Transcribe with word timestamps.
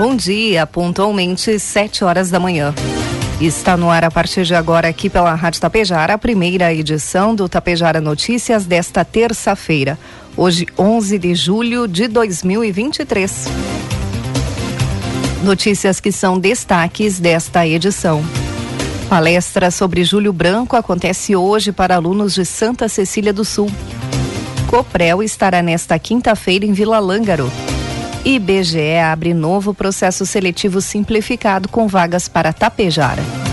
Bom 0.00 0.16
dia, 0.16 0.66
pontualmente 0.66 1.58
7 1.58 2.04
horas 2.04 2.30
da 2.30 2.40
manhã. 2.40 2.74
Está 3.38 3.76
no 3.76 3.90
ar 3.90 4.02
a 4.02 4.10
partir 4.10 4.46
de 4.46 4.54
agora 4.54 4.88
aqui 4.88 5.10
pela 5.10 5.34
Rádio 5.34 5.60
Tapejara, 5.60 6.14
a 6.14 6.18
primeira 6.18 6.72
edição 6.72 7.34
do 7.34 7.46
Tapejara 7.50 8.00
Notícias 8.00 8.64
desta 8.64 9.04
terça-feira, 9.04 9.98
hoje 10.34 10.66
11 10.78 11.18
de 11.18 11.34
julho 11.34 11.86
de 11.86 12.08
2023. 12.08 13.46
Notícias 15.44 16.00
que 16.00 16.10
são 16.10 16.38
destaques 16.38 17.20
desta 17.20 17.66
edição. 17.66 18.24
Palestra 19.06 19.70
sobre 19.70 20.02
Júlio 20.02 20.32
Branco 20.32 20.76
acontece 20.76 21.36
hoje 21.36 21.72
para 21.72 21.96
alunos 21.96 22.32
de 22.32 22.46
Santa 22.46 22.88
Cecília 22.88 23.34
do 23.34 23.44
Sul. 23.44 23.70
Coprel 24.66 25.22
estará 25.22 25.60
nesta 25.60 25.98
quinta-feira 25.98 26.64
em 26.64 26.72
Vila 26.72 26.98
Lângaro. 26.98 27.52
IBGE 28.24 28.98
abre 28.98 29.32
novo 29.32 29.72
processo 29.72 30.26
seletivo 30.26 30.82
simplificado 30.82 31.68
com 31.68 31.88
vagas 31.88 32.28
para 32.28 32.52
Tapejara. 32.52 33.49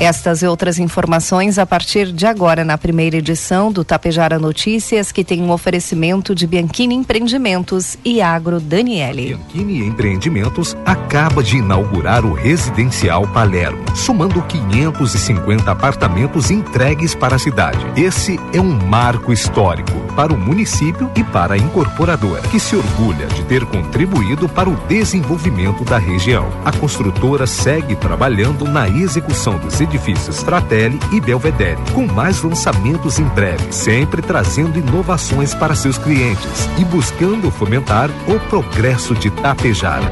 Estas 0.00 0.40
e 0.40 0.46
outras 0.46 0.78
informações 0.78 1.58
a 1.58 1.66
partir 1.66 2.10
de 2.10 2.24
agora 2.24 2.64
na 2.64 2.78
primeira 2.78 3.18
edição 3.18 3.70
do 3.70 3.84
Tapejara 3.84 4.38
Notícias, 4.38 5.12
que 5.12 5.22
tem 5.22 5.42
um 5.42 5.50
oferecimento 5.50 6.34
de 6.34 6.46
Bianchini 6.46 6.94
Empreendimentos 6.94 7.98
e 8.02 8.22
Agro 8.22 8.58
Daniele. 8.58 9.34
Bianchini 9.34 9.86
Empreendimentos 9.86 10.74
acaba 10.86 11.42
de 11.42 11.58
inaugurar 11.58 12.24
o 12.24 12.32
Residencial 12.32 13.28
Palermo, 13.28 13.84
somando 13.94 14.40
550 14.40 15.70
apartamentos 15.70 16.50
entregues 16.50 17.14
para 17.14 17.36
a 17.36 17.38
cidade. 17.38 17.84
Esse 17.94 18.40
é 18.54 18.60
um 18.60 18.72
marco 18.72 19.34
histórico 19.34 19.92
para 20.16 20.32
o 20.32 20.38
município 20.38 21.10
e 21.14 21.22
para 21.22 21.54
a 21.54 21.58
incorporadora, 21.58 22.40
que 22.48 22.58
se 22.58 22.74
orgulha 22.74 23.26
de 23.26 23.44
ter 23.44 23.66
contribuído 23.66 24.48
para 24.48 24.70
o 24.70 24.76
desenvolvimento 24.88 25.84
da 25.84 25.98
região. 25.98 26.50
A 26.64 26.72
construtora 26.72 27.46
segue 27.46 27.94
trabalhando 27.94 28.64
na 28.64 28.88
execução 28.88 29.58
dos 29.58 29.74
edifícios 29.74 29.89
edifícios 29.90 30.42
Fratelli 30.42 30.98
e 31.12 31.20
Belvedere, 31.20 31.80
com 31.92 32.06
mais 32.06 32.40
lançamentos 32.42 33.18
em 33.18 33.24
breve, 33.24 33.72
sempre 33.72 34.22
trazendo 34.22 34.78
inovações 34.78 35.52
para 35.52 35.74
seus 35.74 35.98
clientes 35.98 36.68
e 36.78 36.84
buscando 36.84 37.50
fomentar 37.50 38.08
o 38.28 38.38
progresso 38.48 39.14
de 39.14 39.30
Tapejara. 39.30 40.10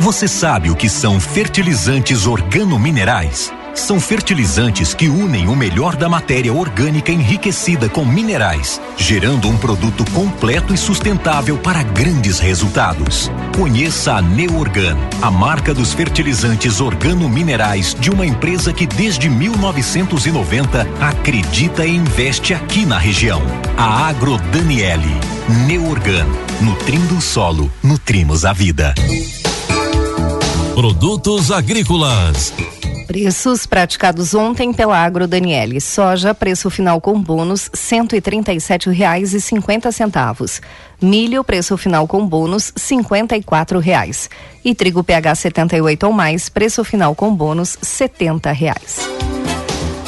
Você 0.00 0.26
sabe 0.26 0.70
o 0.70 0.76
que 0.76 0.88
são 0.88 1.20
fertilizantes 1.20 2.26
organominerais? 2.26 3.52
São 3.74 4.00
fertilizantes 4.00 4.92
que 4.92 5.08
unem 5.08 5.46
o 5.46 5.54
melhor 5.54 5.94
da 5.94 6.08
matéria 6.08 6.52
orgânica 6.52 7.12
enriquecida 7.12 7.88
com 7.88 8.04
minerais, 8.04 8.80
gerando 8.96 9.48
um 9.48 9.56
produto 9.56 10.04
completo 10.10 10.74
e 10.74 10.76
sustentável 10.76 11.56
para 11.56 11.82
grandes 11.82 12.40
resultados. 12.40 13.30
Conheça 13.54 14.14
a 14.14 14.22
Neorgan, 14.22 14.96
a 15.20 15.30
marca 15.30 15.74
dos 15.74 15.92
fertilizantes 15.92 16.80
organominerais 16.80 17.94
de 17.98 18.10
uma 18.10 18.24
empresa 18.24 18.72
que 18.72 18.86
desde 18.86 19.28
1990 19.28 20.86
acredita 21.00 21.84
e 21.84 21.94
investe 21.94 22.54
aqui 22.54 22.86
na 22.86 22.98
região. 22.98 23.42
A 23.76 24.08
Agro 24.08 24.38
Daniele. 24.52 25.14
Neorgan, 25.66 26.26
nutrindo 26.60 27.16
o 27.16 27.20
solo, 27.20 27.70
nutrimos 27.82 28.44
a 28.44 28.52
vida. 28.52 28.94
Produtos 30.74 31.50
agrícolas 31.50 32.54
Preços 33.10 33.66
praticados 33.66 34.34
ontem 34.34 34.72
pela 34.72 34.96
Agro 34.96 35.26
Daniele. 35.26 35.80
Soja, 35.80 36.32
preço 36.32 36.70
final 36.70 37.00
com 37.00 37.20
bônus, 37.20 37.68
cinquenta 39.40 39.90
centavos. 39.90 40.62
Milho, 41.02 41.42
preço 41.42 41.76
final 41.76 42.06
com 42.06 42.24
bônus, 42.24 42.72
quatro 43.42 43.80
reais. 43.80 44.30
E 44.64 44.76
trigo 44.76 45.02
PH 45.02 45.34
78 45.34 46.06
ou 46.06 46.12
mais, 46.12 46.48
preço 46.48 46.84
final 46.84 47.12
com 47.16 47.34
bônus, 47.34 47.76
setenta 47.82 48.52
reais. 48.52 49.00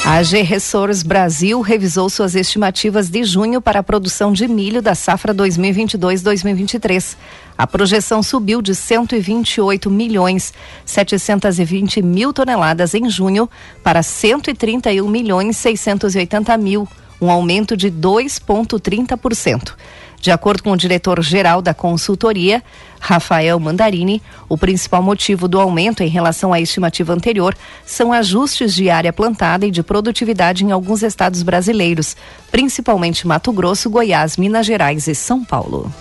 A 0.04 0.14
AG 0.16 0.42
Resource 0.42 1.04
Brasil 1.06 1.60
revisou 1.60 2.10
suas 2.10 2.34
estimativas 2.34 3.08
de 3.08 3.22
junho 3.22 3.62
para 3.62 3.78
a 3.78 3.82
produção 3.84 4.32
de 4.32 4.48
milho 4.48 4.82
da 4.82 4.96
safra 4.96 5.32
2022-2023. 5.32 7.16
A 7.56 7.68
projeção 7.68 8.20
subiu 8.20 8.60
de 8.60 8.74
128 8.74 9.88
milhões 9.88 10.52
720 10.84 12.02
mil 12.02 12.32
toneladas 12.32 12.94
em 12.94 13.08
junho 13.08 13.48
para 13.84 14.02
131 14.02 15.08
milhões 15.08 15.56
680 15.56 16.58
mil, 16.58 16.88
um 17.20 17.30
aumento 17.30 17.76
de 17.76 17.88
2,30%. 17.88 19.74
De 20.22 20.30
acordo 20.30 20.62
com 20.62 20.70
o 20.70 20.76
diretor-geral 20.76 21.60
da 21.60 21.74
consultoria, 21.74 22.62
Rafael 23.00 23.58
Mandarini, 23.58 24.22
o 24.48 24.56
principal 24.56 25.02
motivo 25.02 25.48
do 25.48 25.60
aumento 25.60 26.04
em 26.04 26.08
relação 26.08 26.52
à 26.52 26.60
estimativa 26.60 27.12
anterior 27.12 27.56
são 27.84 28.12
ajustes 28.12 28.72
de 28.72 28.88
área 28.88 29.12
plantada 29.12 29.66
e 29.66 29.70
de 29.72 29.82
produtividade 29.82 30.64
em 30.64 30.70
alguns 30.70 31.02
estados 31.02 31.42
brasileiros, 31.42 32.16
principalmente 32.52 33.26
Mato 33.26 33.52
Grosso, 33.52 33.90
Goiás, 33.90 34.36
Minas 34.36 34.64
Gerais 34.64 35.08
e 35.08 35.14
São 35.16 35.44
Paulo. 35.44 35.92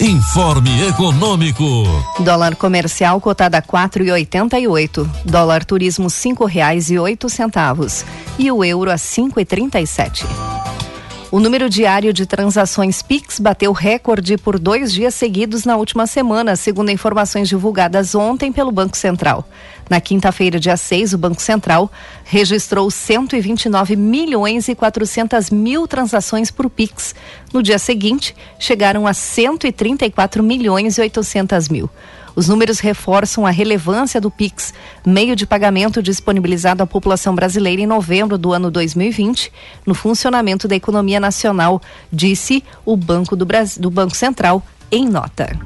Informe 0.00 0.88
Econômico. 0.88 1.64
Dólar 2.20 2.56
comercial 2.56 3.20
cotado 3.20 3.56
a 3.56 3.60
quatro 3.60 4.02
e 4.02 4.10
oitenta 4.10 4.58
e 4.58 4.66
oito. 4.66 5.10
Dólar 5.26 5.62
turismo 5.62 6.08
cinco 6.08 6.46
reais 6.46 6.88
e 6.88 6.98
oito 6.98 7.28
centavos. 7.28 8.02
E 8.38 8.50
o 8.50 8.64
euro 8.64 8.90
a 8.90 8.96
cinco 8.96 9.38
e 9.38 9.44
trinta 9.44 9.78
e 9.78 9.86
sete. 9.86 10.24
O 11.30 11.38
número 11.38 11.68
diário 11.68 12.10
de 12.10 12.24
transações 12.24 13.02
PIX 13.02 13.38
bateu 13.38 13.70
recorde 13.70 14.38
por 14.38 14.58
dois 14.58 14.90
dias 14.90 15.14
seguidos 15.14 15.66
na 15.66 15.76
última 15.76 16.06
semana, 16.06 16.56
segundo 16.56 16.90
informações 16.90 17.50
divulgadas 17.50 18.14
ontem 18.14 18.50
pelo 18.50 18.72
Banco 18.72 18.96
Central. 18.96 19.46
Na 19.90 20.00
quinta-feira, 20.00 20.58
dia 20.58 20.74
6, 20.74 21.12
o 21.12 21.18
Banco 21.18 21.42
Central 21.42 21.92
registrou 22.24 22.90
129 22.90 23.94
milhões 23.94 24.68
e 24.68 24.74
400 24.74 25.50
mil 25.50 25.86
transações 25.86 26.50
por 26.50 26.70
Pix. 26.70 27.14
No 27.52 27.62
dia 27.62 27.78
seguinte, 27.78 28.34
chegaram 28.58 29.06
a 29.06 29.12
134 29.12 30.42
milhões 30.42 30.96
e 30.96 31.02
800 31.02 31.68
mil. 31.68 31.90
Os 32.38 32.46
números 32.46 32.78
reforçam 32.78 33.44
a 33.44 33.50
relevância 33.50 34.20
do 34.20 34.30
Pix, 34.30 34.72
meio 35.04 35.34
de 35.34 35.44
pagamento 35.44 36.00
disponibilizado 36.00 36.80
à 36.80 36.86
população 36.86 37.34
brasileira 37.34 37.82
em 37.82 37.86
novembro 37.86 38.38
do 38.38 38.52
ano 38.52 38.70
2020, 38.70 39.52
no 39.84 39.92
funcionamento 39.92 40.68
da 40.68 40.76
economia 40.76 41.18
nacional, 41.18 41.82
disse 42.12 42.62
o 42.86 42.96
Banco 42.96 43.34
do, 43.34 43.44
Brasil, 43.44 43.82
do 43.82 43.90
Banco 43.90 44.14
Central 44.14 44.62
em 44.88 45.08
nota. 45.08 45.58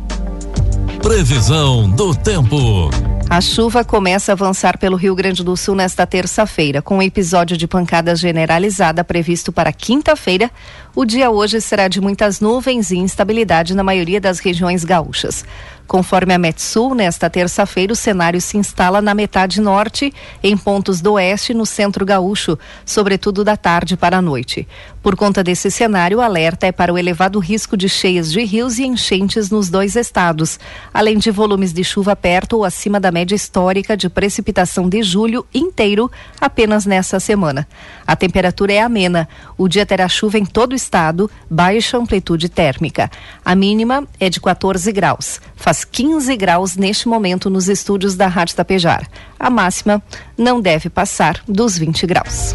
Previsão 1.02 1.90
do 1.90 2.14
tempo. 2.14 2.88
A 3.32 3.40
chuva 3.40 3.82
começa 3.82 4.30
a 4.30 4.34
avançar 4.34 4.76
pelo 4.76 4.94
Rio 4.94 5.14
Grande 5.14 5.42
do 5.42 5.56
Sul 5.56 5.74
nesta 5.74 6.06
terça-feira, 6.06 6.82
com 6.82 6.98
um 6.98 7.02
episódio 7.02 7.56
de 7.56 7.66
pancada 7.66 8.14
generalizada 8.14 9.02
previsto 9.02 9.50
para 9.50 9.72
quinta-feira. 9.72 10.50
O 10.94 11.06
dia 11.06 11.30
hoje 11.30 11.58
será 11.58 11.88
de 11.88 12.02
muitas 12.02 12.38
nuvens 12.38 12.90
e 12.90 12.98
instabilidade 12.98 13.74
na 13.74 13.82
maioria 13.82 14.20
das 14.20 14.40
regiões 14.40 14.84
gaúchas. 14.84 15.42
Conforme 15.86 16.32
a 16.32 16.38
Metsul, 16.38 16.94
nesta 16.94 17.28
terça-feira 17.28 17.92
o 17.92 17.96
cenário 17.96 18.40
se 18.40 18.56
instala 18.56 19.02
na 19.02 19.14
metade 19.14 19.60
norte, 19.60 20.12
em 20.42 20.56
pontos 20.56 21.00
do 21.00 21.14
oeste 21.14 21.52
no 21.52 21.66
centro 21.66 22.04
gaúcho, 22.06 22.58
sobretudo 22.84 23.44
da 23.44 23.56
tarde 23.56 23.96
para 23.96 24.18
a 24.18 24.22
noite. 24.22 24.66
Por 25.02 25.16
conta 25.16 25.42
desse 25.42 25.70
cenário, 25.70 26.18
o 26.18 26.20
alerta 26.20 26.66
é 26.66 26.72
para 26.72 26.92
o 26.92 26.98
elevado 26.98 27.38
risco 27.38 27.76
de 27.76 27.88
cheias 27.88 28.32
de 28.32 28.42
rios 28.44 28.78
e 28.78 28.84
enchentes 28.84 29.50
nos 29.50 29.68
dois 29.68 29.96
estados, 29.96 30.58
além 30.94 31.18
de 31.18 31.30
volumes 31.30 31.72
de 31.72 31.82
chuva 31.82 32.14
perto 32.14 32.58
ou 32.58 32.64
acima 32.64 33.00
da 33.00 33.10
média 33.10 33.34
histórica 33.34 33.96
de 33.96 34.08
precipitação 34.08 34.88
de 34.88 35.02
julho 35.02 35.44
inteiro 35.52 36.10
apenas 36.40 36.86
nessa 36.86 37.18
semana. 37.18 37.66
A 38.06 38.14
temperatura 38.14 38.72
é 38.72 38.80
amena. 38.80 39.28
O 39.58 39.68
dia 39.68 39.84
terá 39.84 40.08
chuva 40.08 40.38
em 40.38 40.44
todo 40.46 40.72
o 40.72 40.76
estado, 40.82 41.30
baixa 41.48 41.96
amplitude 41.96 42.48
térmica. 42.48 43.10
A 43.44 43.54
mínima 43.54 44.06
é 44.18 44.28
de 44.28 44.40
14 44.40 44.90
graus. 44.92 45.40
Faz 45.56 45.84
15 45.84 46.36
graus 46.36 46.76
neste 46.76 47.08
momento 47.08 47.48
nos 47.48 47.68
estúdios 47.68 48.14
da 48.16 48.26
Rádio 48.26 48.56
Tapejar. 48.56 49.08
A 49.38 49.48
máxima 49.48 50.02
não 50.36 50.60
deve 50.60 50.90
passar 50.90 51.42
dos 51.48 51.78
20 51.78 52.06
graus. 52.06 52.54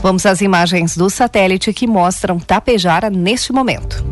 Vamos 0.00 0.24
às 0.24 0.40
imagens 0.40 0.96
do 0.96 1.10
satélite 1.10 1.72
que 1.72 1.86
mostram 1.86 2.38
Tapejara 2.38 3.10
neste 3.10 3.52
momento. 3.52 4.04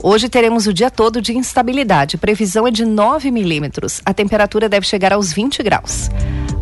Hoje 0.00 0.28
teremos 0.28 0.66
o 0.68 0.72
dia 0.72 0.90
todo 0.90 1.20
de 1.20 1.36
instabilidade. 1.36 2.16
Previsão 2.16 2.66
é 2.66 2.70
de 2.70 2.84
9 2.84 3.30
milímetros. 3.32 4.00
A 4.04 4.14
temperatura 4.14 4.68
deve 4.68 4.86
chegar 4.86 5.12
aos 5.12 5.32
20 5.32 5.62
graus. 5.62 6.08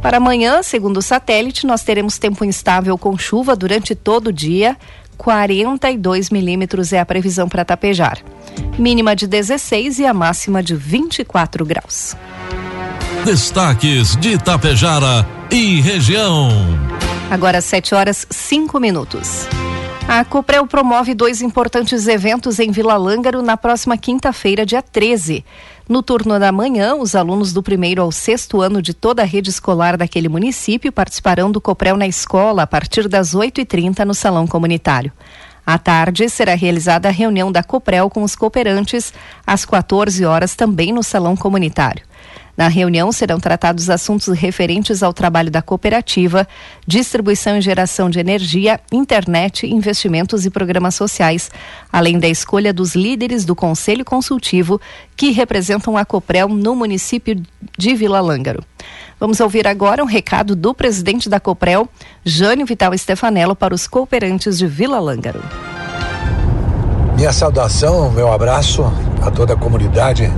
Para 0.01 0.17
amanhã, 0.17 0.63
segundo 0.63 0.99
o 0.99 1.03
satélite, 1.03 1.67
nós 1.67 1.83
teremos 1.83 2.17
tempo 2.17 2.45
instável 2.45 2.97
com 2.97 3.19
chuva 3.19 3.55
durante 3.55 3.95
todo 3.95 4.29
o 4.29 4.33
dia. 4.33 4.77
42 5.17 6.31
milímetros 6.31 6.93
é 6.93 7.01
a 7.01 7.07
previsão 7.07 7.49
para 7.49 7.65
tapejar. 7.65 8.19
Mínima 8.79 9.17
de 9.17 9.27
16 9.27 9.99
e 9.99 10.07
a 10.07 10.15
máxima 10.15 10.63
de 10.63 10.75
24 10.75 11.65
graus. 11.65 12.17
Destaques 13.25 14.17
de 14.17 14.35
Itapejara 14.35 15.27
e 15.51 15.81
região. 15.81 16.49
Agora 17.31 17.61
7 17.61 17.95
horas 17.95 18.27
5 18.31 18.79
minutos. 18.79 19.49
A 20.09 20.25
Coprel 20.25 20.65
promove 20.69 21.15
dois 21.15 21.43
importantes 21.43 22.07
eventos 22.07 22.61
em 22.61 22.71
Vila 22.71 22.97
Lângaro 22.97 23.43
na 23.43 23.57
próxima 23.57 23.99
quinta-feira, 23.99 24.65
dia 24.65 24.81
13. 24.81 25.45
No 25.89 26.03
turno 26.03 26.37
da 26.41 26.51
manhã, 26.51 26.97
os 26.97 27.15
alunos 27.15 27.53
do 27.53 27.63
primeiro 27.63 28.03
ao 28.03 28.11
sexto 28.11 28.61
ano 28.61 28.83
de 28.83 28.93
toda 28.93 29.23
a 29.23 29.25
rede 29.25 29.51
escolar 29.51 29.97
daquele 29.97 30.29
município 30.29 30.91
participarão 30.91 31.49
do 31.49 31.61
Coprel 31.61 31.97
na 31.97 32.09
escola 32.09 32.65
a 32.65 32.67
partir 32.67 33.07
das 33.07 33.37
8h30 33.37 34.01
no 34.01 34.13
Salão 34.13 34.49
Comunitário. 34.49 35.13
À 35.65 35.79
tarde, 35.79 36.29
será 36.29 36.57
realizada 36.57 37.07
a 37.07 37.13
reunião 37.13 37.53
da 37.53 37.63
Coprel 37.63 38.11
com 38.11 38.25
os 38.25 38.35
cooperantes 38.35 39.15
às 39.47 39.65
14 39.65 40.25
horas 40.25 40.57
também 40.57 40.93
no 40.93 41.05
Salão 41.05 41.37
Comunitário. 41.37 42.03
Na 42.57 42.69
reunião 42.69 43.13
serão 43.13 43.39
tratados 43.39 43.91
assuntos 43.91 44.29
referentes 44.29 45.03
ao 45.03 45.13
trabalho 45.13 45.51
da 45.51 45.61
cooperativa, 45.61 46.49
distribuição 46.87 47.59
e 47.59 47.61
geração 47.61 48.09
de 48.09 48.19
energia, 48.19 48.81
internet, 48.91 49.67
investimentos 49.67 50.47
e 50.47 50.51
programas 50.51 50.95
sociais, 50.95 51.51
além 51.93 52.19
da 52.19 52.29
escolha 52.29 52.73
dos 52.73 52.95
líderes 52.95 53.45
do 53.45 53.55
Conselho 53.55 54.05
Consultivo 54.05 54.81
que 55.15 55.33
representam 55.33 55.97
a 55.97 56.05
Coprel 56.05 56.49
no 56.49 56.75
município 56.75 57.43
de 57.77 57.95
Vila 57.95 58.21
Lângaro. 58.21 58.65
Vamos 59.21 59.41
ouvir 59.41 59.67
agora 59.67 60.03
um 60.03 60.07
recado 60.07 60.57
do 60.57 60.75
presidente 60.75 61.29
da 61.29 61.39
Coprel, 61.39 61.89
Jânio 62.25 62.67
Vital 62.67 62.97
Stefanello, 62.97 63.55
para 63.55 63.75
os 63.75 63.87
cooperantes 63.87 64.57
de 64.57 64.67
Vila 64.67 64.99
Lângaro. 64.99 65.43
Minha 67.17 67.33
saudação, 67.33 68.11
meu 68.13 68.31
abraço 68.31 68.85
a 69.23 69.31
toda 69.31 69.55
a 69.55 69.57
comunidade 69.57 70.31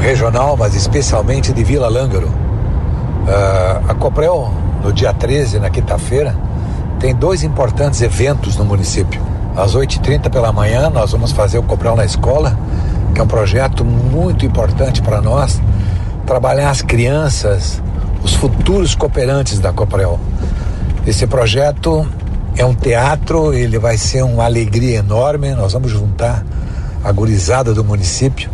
regional, 0.00 0.56
mas 0.56 0.74
especialmente 0.74 1.52
de 1.52 1.62
Vila 1.62 1.88
Lângaro. 1.88 2.28
Uh, 2.28 3.90
a 3.90 3.94
Coprel, 3.94 4.52
no 4.82 4.92
dia 4.92 5.12
13, 5.12 5.60
na 5.60 5.70
quinta-feira, 5.70 6.34
tem 6.98 7.14
dois 7.14 7.42
importantes 7.42 8.00
eventos 8.00 8.56
no 8.56 8.64
município. 8.64 9.20
Às 9.56 9.76
8h30 9.76 10.30
pela 10.30 10.52
manhã, 10.52 10.88
nós 10.88 11.12
vamos 11.12 11.32
fazer 11.32 11.58
o 11.58 11.62
Coprel 11.62 11.94
na 11.94 12.04
escola, 12.04 12.58
que 13.14 13.20
é 13.20 13.24
um 13.24 13.26
projeto 13.26 13.84
muito 13.84 14.46
importante 14.46 15.02
para 15.02 15.20
nós, 15.20 15.60
trabalhar 16.26 16.70
as 16.70 16.80
crianças, 16.80 17.82
os 18.22 18.34
futuros 18.34 18.94
cooperantes 18.94 19.58
da 19.58 19.72
Coprel. 19.72 20.18
Esse 21.06 21.26
projeto 21.26 22.06
é 22.56 22.64
um 22.64 22.74
teatro, 22.74 23.52
ele 23.52 23.78
vai 23.78 23.98
ser 23.98 24.22
uma 24.22 24.44
alegria 24.44 24.98
enorme, 24.98 25.54
nós 25.54 25.72
vamos 25.72 25.90
juntar 25.90 26.44
a 27.04 27.12
gurizada 27.12 27.74
do 27.74 27.84
município 27.84 28.50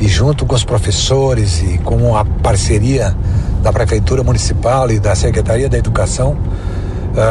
e 0.00 0.08
junto 0.08 0.44
com 0.44 0.54
os 0.54 0.64
professores 0.64 1.62
e 1.62 1.78
com 1.78 2.16
a 2.16 2.24
parceria 2.24 3.16
da 3.62 3.72
Prefeitura 3.72 4.22
Municipal 4.22 4.90
e 4.90 4.98
da 4.98 5.14
Secretaria 5.14 5.68
da 5.68 5.78
Educação, 5.78 6.36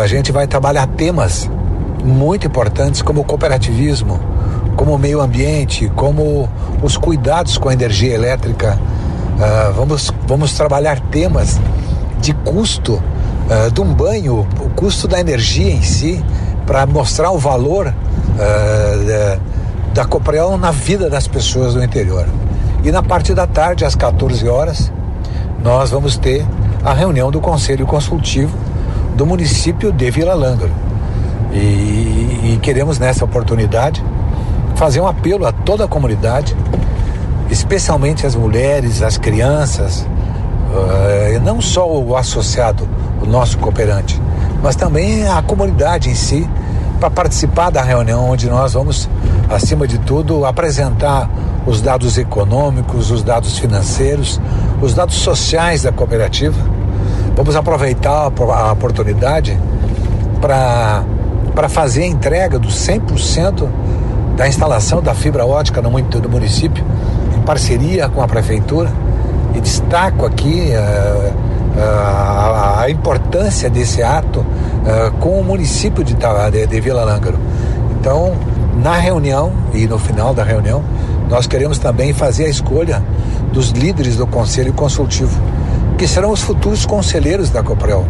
a 0.02 0.08
gente 0.08 0.32
vai 0.32 0.48
trabalhar 0.48 0.88
temas 0.88 1.50
muito 2.04 2.48
importantes 2.48 3.02
como 3.02 3.22
o 3.22 3.24
cooperativismo, 3.24 4.20
como 4.76 4.94
o 4.94 5.00
meio 5.00 5.22
ambiente, 5.22 5.92
como 5.96 6.50
os 6.82 6.98
cuidados 6.98 7.58
com 7.58 7.70
a 7.70 7.74
energia 7.74 8.14
elétrica. 8.14 8.80
Uh, 9.36 9.74
vamos, 9.74 10.12
vamos 10.28 10.54
trabalhar 10.54 11.00
temas 11.00 11.60
de 12.20 12.34
custo 12.34 12.94
uh, 12.94 13.72
de 13.72 13.82
um 13.82 13.94
banho, 13.94 14.48
o 14.60 14.70
custo 14.70 15.08
da 15.08 15.20
energia 15.20 15.72
em 15.72 15.82
si, 15.82 16.24
para 16.66 16.86
mostrar 16.86 17.32
o 17.32 17.38
valor 17.38 17.88
uh, 17.88 19.06
da, 19.06 19.40
da 19.94 20.06
Coprel 20.06 20.58
na 20.58 20.72
vida 20.72 21.10
das 21.10 21.28
pessoas 21.28 21.74
do 21.74 21.84
interior. 21.84 22.28
E 22.86 22.92
na 22.92 23.02
parte 23.02 23.34
da 23.34 23.48
tarde, 23.48 23.84
às 23.84 23.96
14 23.96 24.48
horas, 24.48 24.92
nós 25.64 25.90
vamos 25.90 26.18
ter 26.18 26.46
a 26.84 26.94
reunião 26.94 27.32
do 27.32 27.42
Conselho 27.42 27.84
Consultivo 27.88 28.56
do 29.16 29.26
município 29.26 29.92
de 29.92 30.12
Vila 30.12 30.36
Lângaro. 30.36 30.72
E, 31.52 31.58
e 31.58 32.60
queremos 32.62 33.00
nessa 33.00 33.26
oportunidade 33.26 34.04
fazer 34.76 35.02
um 35.02 35.08
apelo 35.08 35.48
a 35.48 35.52
toda 35.52 35.86
a 35.86 35.88
comunidade, 35.88 36.56
especialmente 37.50 38.24
as 38.24 38.36
mulheres, 38.36 39.02
as 39.02 39.18
crianças, 39.18 40.02
uh, 40.02 41.40
não 41.44 41.60
só 41.62 41.92
o 41.92 42.16
associado, 42.16 42.88
o 43.20 43.26
nosso 43.26 43.58
cooperante, 43.58 44.22
mas 44.62 44.76
também 44.76 45.28
a 45.28 45.42
comunidade 45.42 46.12
em 46.12 46.16
si, 46.16 46.48
para 47.00 47.10
participar 47.10 47.72
da 47.72 47.82
reunião 47.82 48.30
onde 48.30 48.48
nós 48.48 48.74
vamos, 48.74 49.10
acima 49.50 49.88
de 49.88 49.98
tudo, 49.98 50.46
apresentar 50.46 51.28
os 51.66 51.82
dados 51.82 52.18
econômicos, 52.18 53.12
os 53.12 53.24
dados 53.24 53.58
financeiros, 53.58 54.40
os 54.82 54.94
dados 54.94 55.16
sociais 55.16 55.84
da 55.84 55.92
cooperativa. 55.92 56.56
Vamos 57.36 57.56
aproveitar 57.56 58.32
a 58.32 58.72
oportunidade 58.72 59.60
para 60.40 61.70
fazer 61.70 62.04
a 62.04 62.08
entrega 62.08 62.60
dos 62.60 62.76
100% 62.88 63.68
da 64.36 64.48
instalação 64.48 65.02
da 65.02 65.14
fibra 65.14 65.46
ótica 65.46 65.82
no, 65.82 65.90
município, 65.90 66.84
em 67.36 67.42
parceria 67.42 68.10
com 68.10 68.22
a 68.22 68.28
prefeitura. 68.28 68.92
E 69.54 69.62
destaco 69.62 70.26
aqui 70.26 70.74
uh, 70.74 71.34
uh, 71.80 72.80
a, 72.80 72.90
importância 72.90 73.70
desse 73.70 74.04
ato 74.04 74.42
uh, 74.42 75.12
com 75.20 75.40
o 75.40 75.44
município 75.44 76.04
de, 76.04 76.14
de, 76.14 76.68
de 76.68 76.82
Vila 76.82 77.06
Lângaro. 77.06 77.40
Então, 77.98 78.34
na 78.84 78.98
reunião 78.98 79.54
e 79.74 79.88
no 79.88 79.98
final 79.98 80.34
da 80.34 80.44
reunião, 80.44 80.84
nós 81.30 81.48
queremos 81.48 81.78
também 81.78 82.14
fazer 82.14 82.46
a 82.46 82.50
escolha 82.50 83.04
dos 83.52 83.70
líderes 83.70 84.16
do 84.16 84.28
Conselho 84.28 84.74
Consultivo, 84.74 85.40
que 85.98 86.08
serão 86.08 86.32
os 86.32 86.42
futuros 86.42 86.86
conselheiros 86.86 87.50
da 87.50 87.64
Coprel. 87.64 88.06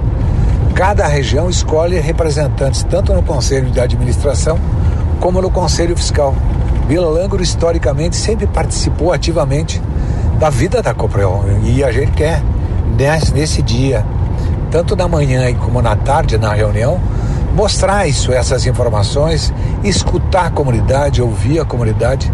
Cada 0.73 1.07
região 1.07 1.49
escolhe 1.49 1.99
representantes 1.99 2.83
tanto 2.83 3.13
no 3.13 3.23
Conselho 3.23 3.69
de 3.69 3.79
Administração 3.79 4.59
como 5.19 5.41
no 5.41 5.49
Conselho 5.49 5.95
Fiscal. 5.95 6.35
Vila 6.87 7.07
Langro, 7.07 7.41
historicamente, 7.41 8.15
sempre 8.15 8.45
participou 8.45 9.13
ativamente 9.13 9.81
da 10.39 10.49
vida 10.49 10.81
da 10.81 10.93
Coprel 10.93 11.45
e 11.63 11.83
a 11.83 11.91
gente 11.91 12.11
quer, 12.11 12.41
nesse 13.33 13.61
dia, 13.61 14.05
tanto 14.69 14.95
na 14.95 15.07
manhã 15.07 15.53
como 15.55 15.81
na 15.81 15.95
tarde, 15.95 16.37
na 16.37 16.53
reunião, 16.53 16.99
mostrar 17.55 18.07
isso, 18.07 18.31
essas 18.31 18.65
informações, 18.67 19.51
escutar 19.83 20.45
a 20.45 20.49
comunidade, 20.51 21.21
ouvir 21.21 21.59
a 21.59 21.65
comunidade 21.65 22.31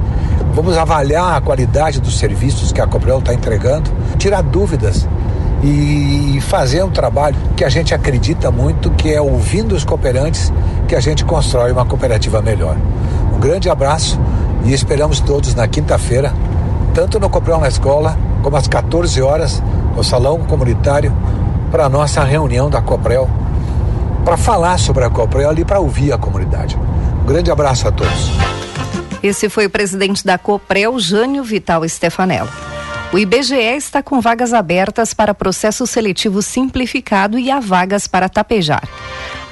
Vamos 0.53 0.77
avaliar 0.77 1.37
a 1.37 1.41
qualidade 1.41 2.01
dos 2.01 2.17
serviços 2.17 2.73
que 2.73 2.81
a 2.81 2.87
Coprel 2.87 3.19
está 3.19 3.33
entregando, 3.33 3.89
tirar 4.17 4.41
dúvidas 4.41 5.07
e 5.63 6.39
fazer 6.41 6.83
um 6.83 6.89
trabalho 6.89 7.37
que 7.55 7.63
a 7.63 7.69
gente 7.69 7.93
acredita 7.93 8.51
muito, 8.51 8.91
que 8.91 9.13
é 9.13 9.21
ouvindo 9.21 9.73
os 9.73 9.85
cooperantes, 9.85 10.51
que 10.89 10.95
a 10.95 10.99
gente 10.99 11.23
constrói 11.23 11.71
uma 11.71 11.85
cooperativa 11.85 12.41
melhor. 12.41 12.75
Um 13.33 13.39
grande 13.39 13.69
abraço 13.69 14.19
e 14.65 14.73
esperamos 14.73 15.21
todos 15.21 15.55
na 15.55 15.69
quinta-feira, 15.69 16.33
tanto 16.93 17.17
no 17.17 17.29
Coprel 17.29 17.59
na 17.61 17.69
escola, 17.69 18.17
como 18.43 18.57
às 18.57 18.67
14 18.67 19.21
horas, 19.21 19.63
no 19.95 20.03
salão 20.03 20.39
comunitário, 20.39 21.13
para 21.71 21.85
a 21.85 21.89
nossa 21.89 22.21
reunião 22.25 22.69
da 22.69 22.81
Coprel, 22.81 23.29
para 24.23 24.37
falar 24.37 24.77
sobre 24.77 25.03
a 25.03 25.09
Coprel 25.09 25.57
e 25.57 25.65
para 25.65 25.79
ouvir 25.79 26.11
a 26.13 26.17
comunidade. 26.17 26.77
Um 27.21 27.25
grande 27.25 27.51
abraço 27.51 27.87
a 27.87 27.91
todos. 27.91 28.31
Esse 29.21 29.49
foi 29.49 29.67
o 29.67 29.69
presidente 29.69 30.25
da 30.25 30.37
Coprel, 30.37 30.97
Jânio 30.99 31.43
Vital 31.43 31.87
Stefanello. 31.87 32.49
O 33.13 33.19
IBGE 33.19 33.55
está 33.55 34.01
com 34.01 34.21
vagas 34.21 34.53
abertas 34.53 35.13
para 35.13 35.33
processo 35.33 35.85
seletivo 35.85 36.41
simplificado 36.41 37.37
e 37.37 37.51
há 37.51 37.59
vagas 37.59 38.07
para 38.07 38.29
tapejar. 38.29 38.87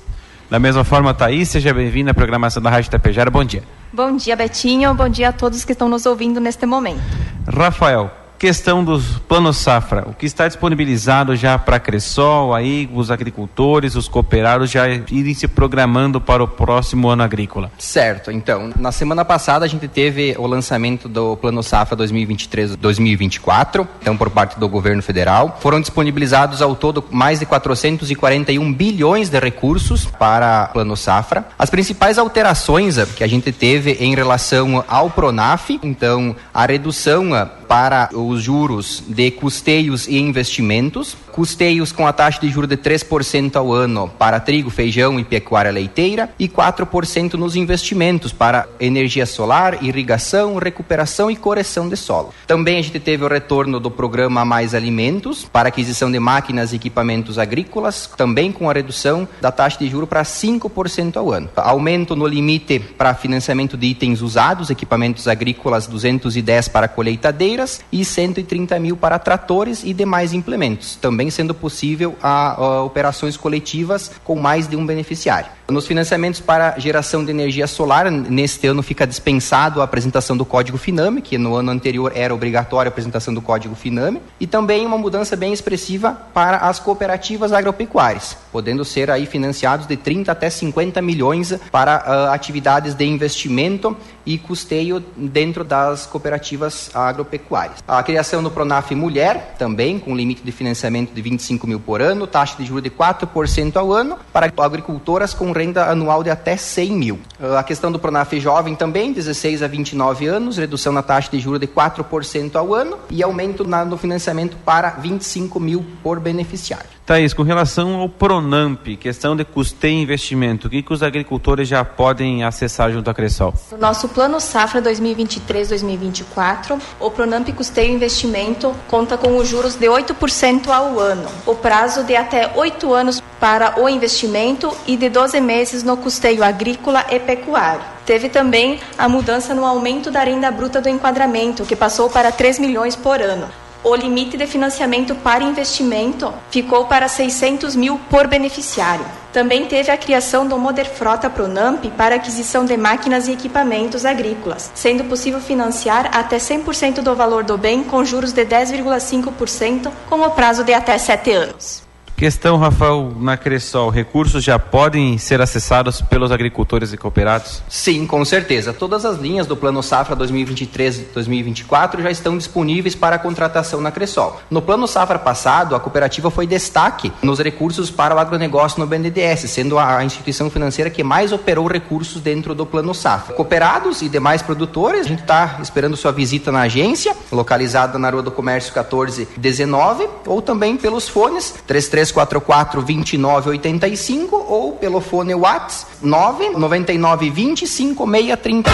Da 0.50 0.58
mesma 0.58 0.84
forma, 0.84 1.14
Thaís, 1.14 1.48
seja 1.50 1.72
bem-vinda 1.74 2.10
à 2.10 2.14
programação 2.14 2.62
da 2.62 2.72
Rádio 2.72 2.90
Tapejara. 2.90 3.30
Bom 3.30 3.44
dia. 3.44 3.64
Bom 3.94 4.16
dia, 4.16 4.36
Betinho. 4.36 4.94
Bom 4.96 5.08
dia 5.08 5.30
a 5.30 5.32
todos 5.32 5.64
que 5.64 5.74
estão 5.74 5.88
nos 5.88 6.08
ouvindo 6.08 6.40
neste 6.40 6.66
momento. 6.66 7.02
Rafael, 7.48 8.12
questão 8.40 8.86
dos 8.86 9.20
planos 9.28 9.58
safra, 9.58 10.06
o 10.08 10.14
que 10.14 10.26
está 10.26 10.48
disponibilizado 10.48 11.36
já 11.36 11.60
para 11.60 11.76
a 11.76 11.80
Cressol, 11.80 12.56
aí 12.56 12.90
os 12.94 13.12
agricultores, 13.12 13.96
os 13.96 14.08
cooperados 14.08 14.72
já 14.72 14.88
irem 14.88 15.34
se 15.34 15.46
programando 15.46 16.22
para 16.22 16.42
o 16.42 16.48
próximo 16.48 17.10
ano 17.10 17.22
agrícola. 17.22 17.70
Certo, 17.78 18.32
então, 18.32 18.72
na 18.80 18.94
semana 18.94 19.26
passada 19.26 19.66
a 19.66 19.68
gente 19.68 19.90
teve 19.90 20.36
o 20.38 20.48
lançamento 20.48 21.10
do 21.10 21.36
Plano 21.36 21.62
Safra 21.62 21.98
2023-2024, 21.98 23.86
então 24.02 24.16
por 24.16 24.30
parte 24.30 24.58
do 24.58 24.70
governo 24.70 25.04
federal. 25.04 25.58
Foram 25.60 25.82
disponibilizados 25.82 26.62
ao 26.62 26.76
todo 26.76 27.04
mais 27.12 27.40
de 27.40 27.46
441 27.46 28.74
bilhões 28.74 29.30
de 29.30 29.38
recursos 29.38 30.06
para 30.06 30.68
o 30.70 30.74
Plano 30.74 30.96
Safra. 30.96 31.46
As 31.60 31.70
principais 31.70 32.18
alterações 32.18 32.98
que 33.18 33.24
a 33.24 33.28
gente 33.28 33.52
teve 33.52 33.98
em 34.00 34.16
relação 34.16 34.84
ao 34.88 35.10
Pronaf, 35.10 35.78
então 35.84 36.34
a 36.54 36.66
redução 36.66 37.34
para 37.70 38.10
os 38.14 38.42
juros 38.42 39.04
de 39.08 39.30
custeios 39.30 40.08
e 40.08 40.18
investimentos, 40.18 41.16
custeios 41.32 41.92
com 41.92 42.08
a 42.08 42.14
taxa 42.14 42.42
de 42.42 42.50
juros 42.50 42.70
de 42.70 42.78
3% 42.78 43.56
ao 43.56 43.72
ano 43.72 44.10
para 44.18 44.40
trigo, 44.40 44.70
feijão 44.70 45.20
e 45.20 45.24
pecuária 45.24 45.72
leiteira 45.72 46.30
e 46.40 46.48
4% 46.48 47.34
nos 47.34 47.56
investimentos 47.56 48.32
para 48.32 48.68
energia 48.80 49.26
solar, 49.26 49.84
irrigação, 49.84 50.58
recuperação 50.58 51.30
e 51.30 51.36
correção 51.36 51.88
de 51.88 51.96
solo. 51.96 52.34
Também 52.48 52.80
a 52.80 52.82
gente 52.82 53.00
teve 53.00 53.24
o 53.24 53.28
retorno 53.28 53.80
do 53.80 53.92
programa 53.92 54.44
Mais 54.44 54.74
Alimentos 54.74 55.46
para 55.46 55.70
aquisição 55.70 56.12
de 56.12 56.20
máquinas 56.20 56.74
e 56.74 56.78
equipamentos 56.78 57.38
agrícolas, 57.38 58.10
também 58.18 58.52
com 58.52 58.70
a 58.70 58.74
redução 58.74 59.28
da 59.42 59.52
taxa 59.52 59.80
de 59.80 59.90
juros 59.90 60.10
para 60.10 60.24
5% 60.24 61.18
ao 61.18 61.32
ano. 61.32 61.50
Aumento 61.56 62.16
no 62.16 62.26
limite 62.26 62.80
para 62.80 63.14
financiamento 63.14 63.78
de 63.78 63.88
itens 63.88 64.22
usados, 64.22 64.70
equipamentos 64.70 65.28
agrícolas 65.28 65.88
210 65.88 66.68
para 66.70 66.88
colheitadeira 66.88 67.50
e 67.92 68.06
130 68.06 68.80
mil 68.80 68.96
para 68.96 69.20
tratores 69.20 69.84
e 69.84 69.94
demais 69.94 70.34
implementos, 70.34 70.96
também 70.96 71.19
sendo 71.28 71.56
possível 71.56 72.16
a, 72.22 72.54
a 72.54 72.84
operações 72.84 73.36
coletivas 73.36 74.12
com 74.24 74.36
mais 74.36 74.68
de 74.68 74.76
um 74.76 74.86
beneficiário. 74.86 75.50
Nos 75.68 75.86
financiamentos 75.86 76.40
para 76.40 76.80
geração 76.80 77.24
de 77.24 77.30
energia 77.30 77.68
solar, 77.68 78.10
neste 78.10 78.66
ano 78.66 78.82
fica 78.82 79.06
dispensado 79.06 79.82
a 79.82 79.84
apresentação 79.84 80.36
do 80.36 80.44
código 80.44 80.78
FINAME, 80.78 81.22
que 81.22 81.38
no 81.38 81.56
ano 81.56 81.72
anterior 81.72 82.12
era 82.16 82.34
obrigatória 82.34 82.90
a 82.90 82.92
apresentação 82.92 83.34
do 83.34 83.42
código 83.42 83.76
FINAME, 83.76 84.22
e 84.40 84.48
também 84.48 84.86
uma 84.86 84.98
mudança 84.98 85.36
bem 85.36 85.54
expressiva 85.54 86.12
para 86.34 86.58
as 86.58 86.80
cooperativas 86.80 87.54
agropecuárias, 87.54 88.36
podendo 88.52 88.84
ser 88.84 89.12
aí 89.12 89.26
financiados 89.26 89.86
de 89.86 89.96
30 89.96 90.32
até 90.32 90.50
50 90.50 91.02
milhões 91.02 91.54
para 91.72 91.98
uh, 91.98 92.34
atividades 92.34 92.96
de 92.96 93.06
investimento 93.06 93.96
e 94.26 94.38
custeio 94.38 95.04
dentro 95.16 95.64
das 95.64 96.06
cooperativas 96.06 96.90
agropecuárias. 96.94 97.84
A 97.88 98.02
criação 98.04 98.44
do 98.44 98.52
Pronaf 98.52 98.92
Mulher, 98.94 99.56
também 99.58 99.98
com 100.00 100.16
limite 100.16 100.44
de 100.44 100.52
financiamento 100.52 101.09
de 101.14 101.22
25 101.22 101.66
mil 101.68 101.80
por 101.80 102.02
ano, 102.02 102.28
taxa 102.28 102.56
de 102.58 102.66
juros 102.66 102.84
de 102.84 102.90
4% 102.90 103.76
ao 103.76 103.92
ano, 103.92 104.18
para 104.32 104.52
agricultoras 104.58 105.34
com 105.34 105.52
renda 105.52 105.90
anual 105.90 106.24
de 106.24 106.30
até 106.30 106.58
100 106.58 106.92
mil. 106.92 107.20
A 107.58 107.64
questão 107.64 107.92
do 107.92 108.00
Pronaf 108.00 108.40
Jovem 108.40 108.76
também, 108.76 109.14
16 109.14 109.64
a 109.64 109.68
29 109.68 110.28
anos, 110.28 110.58
redução 110.58 110.92
na 110.92 111.02
taxa 111.02 111.32
de 111.32 111.40
juros 111.40 111.60
de 111.60 111.68
4% 111.68 112.56
ao 112.56 112.74
ano 112.74 112.98
e 113.10 113.24
aumento 113.24 113.64
no 113.64 113.98
financiamento 113.98 114.58
para 114.66 114.90
25 114.92 115.60
mil 115.60 115.86
por 116.04 116.20
beneficiário. 116.20 116.99
Thaís, 117.10 117.34
com 117.34 117.42
relação 117.42 117.96
ao 117.96 118.08
Pronamp, 118.08 118.86
questão 119.00 119.36
de 119.36 119.44
custeio 119.44 119.98
e 119.98 120.04
investimento, 120.04 120.68
o 120.68 120.70
que, 120.70 120.84
que 120.84 120.94
os 120.94 121.02
agricultores 121.02 121.68
já 121.68 121.84
podem 121.84 122.44
acessar 122.44 122.92
junto 122.92 123.10
à 123.10 123.16
Cressol? 123.16 123.52
No 123.72 123.80
nosso 123.80 124.08
plano 124.10 124.40
Safra 124.40 124.80
2023-2024, 124.80 126.80
o 127.00 127.10
Pronamp 127.10 127.50
Custeio 127.50 127.90
e 127.90 127.96
Investimento 127.96 128.76
conta 128.88 129.18
com 129.18 129.36
os 129.38 129.48
juros 129.48 129.74
de 129.74 129.88
8% 129.88 130.68
ao 130.68 131.00
ano, 131.00 131.28
o 131.48 131.56
prazo 131.56 132.04
de 132.04 132.16
até 132.16 132.52
8 132.56 132.94
anos 132.94 133.24
para 133.40 133.82
o 133.82 133.90
investimento 133.90 134.72
e 134.86 134.96
de 134.96 135.10
12 135.10 135.42
meses 135.42 135.82
no 135.82 135.98
custeio 135.98 136.44
agrícola 136.44 137.04
e 137.10 137.20
pecuário. 137.20 137.82
Teve 138.06 138.30
também 138.30 138.80
a 139.00 139.10
mudança 139.10 139.56
no 139.56 139.66
aumento 139.66 140.12
da 140.12 140.24
renda 140.24 140.52
bruta 140.52 140.80
do 140.80 140.88
enquadramento, 140.88 141.66
que 141.66 141.76
passou 141.76 142.08
para 142.08 142.32
3 142.32 142.60
milhões 142.60 142.96
por 142.96 143.20
ano 143.20 143.50
o 143.84 143.96
limite 143.96 144.38
de 144.38 144.46
financiamento 144.46 145.16
para 145.16 145.44
investimento 145.44 146.34
ficou 146.50 146.86
para 146.86 147.08
600 147.08 147.76
mil 147.76 148.00
por 148.10 148.28
beneficiário. 148.28 149.06
Também 149.32 149.66
teve 149.66 149.92
a 149.92 149.98
criação 149.98 150.48
do 150.48 150.58
Moder 150.58 150.90
Frota 150.90 151.30
Pronamp 151.30 151.86
para 151.96 152.16
aquisição 152.16 152.66
de 152.66 152.76
máquinas 152.76 153.28
e 153.28 153.32
equipamentos 153.32 154.06
agrícolas, 154.06 154.72
sendo 154.74 155.04
possível 155.06 155.40
financiar 155.40 156.10
até 156.18 156.38
100% 156.38 157.02
do 157.02 157.16
valor 157.16 157.44
do 157.44 157.58
bem 157.58 157.84
com 157.84 158.04
juros 158.04 158.34
de 158.34 158.46
10,5% 158.46 159.92
com 160.10 160.22
o 160.22 160.32
prazo 160.32 160.64
de 160.64 160.74
até 160.74 160.98
7 160.98 161.32
anos. 161.32 161.89
Questão, 162.20 162.58
Rafael, 162.58 163.14
na 163.18 163.38
Cressol, 163.38 163.90
recursos 163.90 164.44
já 164.44 164.60
podem 164.60 165.18
ser 165.18 165.40
acessados 165.40 166.02
pelos 166.02 166.34
agricultores 166.34 166.92
e 166.92 166.98
cooperados? 166.98 167.64
Sim, 167.70 168.06
com 168.06 168.26
certeza. 168.26 168.74
Todas 168.74 169.06
as 169.06 169.18
linhas 169.18 169.48
do 169.48 169.56
Plano 169.56 169.82
Safra 169.82 170.18
2023-2024 170.18 172.02
já 172.02 172.12
estão 172.12 172.38
disponíveis 172.38 172.94
para 172.94 173.18
contratação 173.18 173.80
na 173.80 173.90
Cressol. 173.90 174.38
No 174.52 174.62
Plano 174.62 174.86
Safra 174.86 175.18
passado, 175.18 175.74
a 175.74 175.80
cooperativa 175.80 176.30
foi 176.30 176.46
destaque 176.46 177.10
nos 177.24 177.40
recursos 177.40 177.90
para 177.90 178.14
o 178.14 178.20
agronegócio 178.20 178.82
no 178.82 178.86
BNDES, 178.86 179.50
sendo 179.50 179.80
a 179.80 180.04
instituição 180.04 180.50
financeira 180.50 180.90
que 180.90 181.02
mais 181.06 181.32
operou 181.32 181.68
recursos 181.68 182.22
dentro 182.22 182.54
do 182.54 182.66
Plano 182.66 182.94
Safra. 182.94 183.34
Cooperados 183.34 184.02
e 184.02 184.10
demais 184.10 184.42
produtores, 184.42 185.06
a 185.06 185.08
gente 185.08 185.22
está 185.22 185.58
esperando 185.62 185.96
sua 185.96 186.12
visita 186.12 186.52
na 186.52 186.64
agência, 186.64 187.16
localizada 187.32 187.98
na 187.98 188.10
Rua 188.10 188.24
do 188.24 188.30
Comércio 188.30 188.74
1419, 188.74 190.06
ou 190.26 190.42
também 190.42 190.76
pelos 190.76 191.08
fones 191.08 191.56
33 191.66 192.09
3344 192.12 192.82
2985 192.82 194.36
ou 194.36 194.74
pelo 194.74 195.00
fone 195.00 195.34
WhatsApp 195.36 195.92
999 196.02 197.30
20 197.30 197.68
5630. 197.68 198.70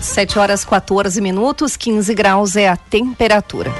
7 0.00 0.38
horas 0.38 0.64
14 0.64 1.20
minutos, 1.20 1.76
15 1.76 2.14
graus 2.14 2.56
é 2.56 2.68
a 2.68 2.76
temperatura. 2.76 3.72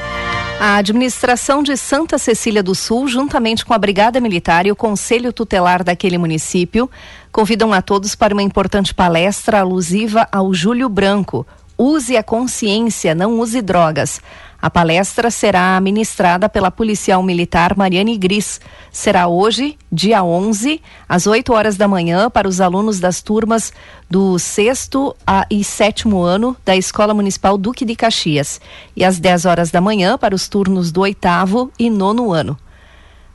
A 0.58 0.76
administração 0.76 1.62
de 1.62 1.76
Santa 1.76 2.16
Cecília 2.16 2.62
do 2.62 2.74
Sul, 2.74 3.06
juntamente 3.08 3.64
com 3.64 3.74
a 3.74 3.78
Brigada 3.78 4.20
Militar 4.20 4.66
e 4.66 4.72
o 4.72 4.76
Conselho 4.76 5.32
Tutelar 5.32 5.84
daquele 5.84 6.16
município, 6.16 6.90
convidam 7.30 7.72
a 7.72 7.82
todos 7.82 8.14
para 8.14 8.32
uma 8.32 8.42
importante 8.42 8.94
palestra 8.94 9.60
alusiva 9.60 10.26
ao 10.32 10.54
Júlio 10.54 10.88
Branco. 10.88 11.46
Use 11.76 12.16
a 12.16 12.22
consciência, 12.22 13.14
não 13.14 13.40
use 13.40 13.60
drogas. 13.60 14.20
A 14.64 14.70
palestra 14.70 15.30
será 15.30 15.78
ministrada 15.78 16.48
pela 16.48 16.70
policial 16.70 17.22
militar 17.22 17.76
Mariane 17.76 18.16
Gris. 18.16 18.62
Será 18.90 19.28
hoje, 19.28 19.76
dia 19.92 20.24
11, 20.24 20.80
às 21.06 21.26
8 21.26 21.52
horas 21.52 21.76
da 21.76 21.86
manhã, 21.86 22.30
para 22.30 22.48
os 22.48 22.62
alunos 22.62 22.98
das 22.98 23.20
turmas 23.20 23.74
do 24.08 24.38
sexto 24.38 25.14
e 25.50 25.62
sétimo 25.62 26.22
ano 26.22 26.56
da 26.64 26.74
Escola 26.74 27.12
Municipal 27.12 27.58
Duque 27.58 27.84
de 27.84 27.94
Caxias. 27.94 28.58
E 28.96 29.04
às 29.04 29.18
10 29.18 29.44
horas 29.44 29.70
da 29.70 29.82
manhã, 29.82 30.16
para 30.16 30.34
os 30.34 30.48
turnos 30.48 30.90
do 30.90 31.02
oitavo 31.02 31.70
e 31.78 31.90
nono 31.90 32.32
ano. 32.32 32.56